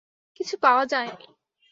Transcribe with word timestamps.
কিছু 0.35 0.55
পাওয়া 0.61 0.83
যায়নি। 0.85 1.25